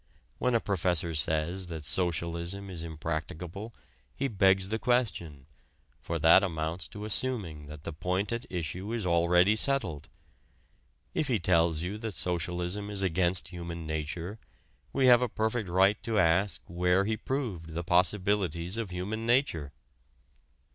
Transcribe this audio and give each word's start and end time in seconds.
When 0.39 0.55
a 0.55 0.59
professor 0.59 1.13
says 1.13 1.67
that 1.67 1.85
socialism 1.85 2.71
is 2.71 2.83
impracticable 2.83 3.71
he 4.15 4.27
begs 4.27 4.69
the 4.69 4.79
question, 4.79 5.45
for 5.99 6.17
that 6.17 6.41
amounts 6.43 6.87
to 6.87 7.05
assuming 7.05 7.67
that 7.67 7.83
the 7.83 7.93
point 7.93 8.31
at 8.31 8.47
issue 8.49 8.91
is 8.93 9.05
already 9.05 9.55
settled. 9.55 10.09
If 11.13 11.27
he 11.27 11.37
tells 11.37 11.83
you 11.83 11.99
that 11.99 12.15
socialism 12.15 12.89
is 12.89 13.03
against 13.03 13.49
human 13.49 13.85
nature, 13.85 14.39
we 14.91 15.05
have 15.05 15.21
a 15.21 15.29
perfect 15.29 15.69
right 15.69 16.01
to 16.01 16.17
ask 16.17 16.63
where 16.65 17.05
he 17.05 17.15
proved 17.15 17.75
the 17.75 17.83
possibilities 17.83 18.77
of 18.77 18.89
human 18.89 19.27
nature. 19.27 19.71